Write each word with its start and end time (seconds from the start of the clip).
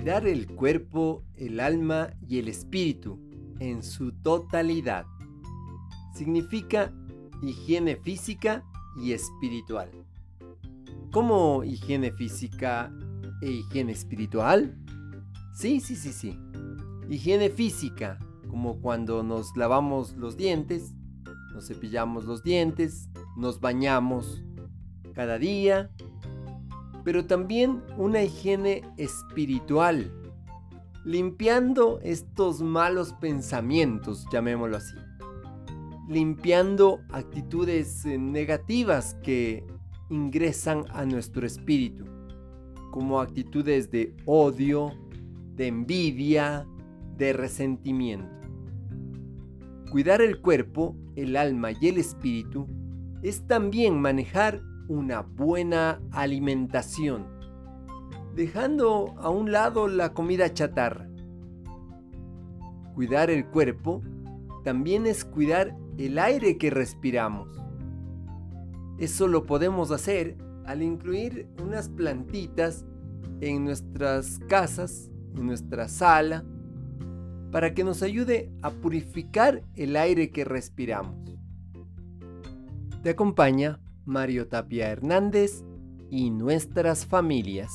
Cuidar 0.00 0.26
el 0.26 0.46
cuerpo, 0.46 1.24
el 1.36 1.60
alma 1.60 2.14
y 2.26 2.38
el 2.38 2.48
espíritu 2.48 3.20
en 3.58 3.82
su 3.82 4.12
totalidad. 4.12 5.04
Significa 6.14 6.90
higiene 7.42 7.96
física 7.96 8.64
y 8.96 9.12
espiritual. 9.12 9.90
¿Cómo 11.12 11.64
higiene 11.64 12.12
física 12.12 12.90
e 13.42 13.50
higiene 13.50 13.92
espiritual? 13.92 14.74
Sí, 15.52 15.80
sí, 15.80 15.94
sí, 15.94 16.14
sí. 16.14 16.34
Higiene 17.10 17.50
física, 17.50 18.18
como 18.48 18.80
cuando 18.80 19.22
nos 19.22 19.54
lavamos 19.54 20.16
los 20.16 20.38
dientes, 20.38 20.94
nos 21.52 21.68
cepillamos 21.68 22.24
los 22.24 22.42
dientes, 22.42 23.10
nos 23.36 23.60
bañamos 23.60 24.42
cada 25.12 25.36
día, 25.36 25.90
pero 27.04 27.26
también 27.26 27.82
una 27.96 28.22
higiene 28.22 28.82
espiritual, 28.96 30.12
limpiando 31.04 32.00
estos 32.02 32.60
malos 32.60 33.12
pensamientos, 33.14 34.26
llamémoslo 34.32 34.76
así, 34.76 34.96
limpiando 36.08 37.00
actitudes 37.10 38.04
eh, 38.04 38.18
negativas 38.18 39.16
que 39.22 39.64
ingresan 40.10 40.84
a 40.90 41.04
nuestro 41.04 41.46
espíritu, 41.46 42.04
como 42.90 43.20
actitudes 43.20 43.90
de 43.90 44.14
odio, 44.26 44.92
de 45.54 45.68
envidia, 45.68 46.66
de 47.16 47.32
resentimiento. 47.32 48.28
Cuidar 49.90 50.20
el 50.20 50.40
cuerpo, 50.40 50.96
el 51.16 51.36
alma 51.36 51.72
y 51.72 51.88
el 51.88 51.98
espíritu 51.98 52.66
es 53.22 53.46
también 53.46 54.00
manejar 54.00 54.62
una 54.90 55.22
buena 55.22 56.00
alimentación, 56.10 57.24
dejando 58.34 59.14
a 59.18 59.30
un 59.30 59.52
lado 59.52 59.86
la 59.86 60.12
comida 60.12 60.52
chatarra. 60.52 61.08
Cuidar 62.96 63.30
el 63.30 63.46
cuerpo 63.46 64.02
también 64.64 65.06
es 65.06 65.24
cuidar 65.24 65.76
el 65.96 66.18
aire 66.18 66.58
que 66.58 66.70
respiramos. 66.70 67.48
Eso 68.98 69.28
lo 69.28 69.46
podemos 69.46 69.92
hacer 69.92 70.36
al 70.66 70.82
incluir 70.82 71.48
unas 71.62 71.88
plantitas 71.88 72.84
en 73.40 73.64
nuestras 73.64 74.40
casas, 74.48 75.08
en 75.36 75.46
nuestra 75.46 75.86
sala, 75.86 76.44
para 77.52 77.74
que 77.74 77.84
nos 77.84 78.02
ayude 78.02 78.50
a 78.60 78.70
purificar 78.70 79.62
el 79.76 79.94
aire 79.94 80.30
que 80.32 80.44
respiramos. 80.44 81.14
Te 83.04 83.10
acompaña 83.10 83.78
Mario 84.04 84.48
Tapia 84.48 84.88
Hernández 84.88 85.64
y 86.10 86.30
nuestras 86.30 87.06
familias. 87.06 87.70